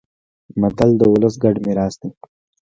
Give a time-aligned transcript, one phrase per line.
[0.61, 2.09] متل د ولس ګډ میراث دی